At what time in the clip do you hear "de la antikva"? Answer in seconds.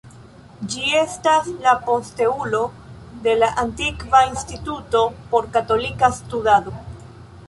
3.27-4.21